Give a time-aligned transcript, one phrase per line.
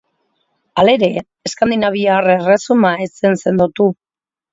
[0.83, 1.09] Hala ere,
[1.49, 3.89] eskandinaviar erresuma ez zen sendotu.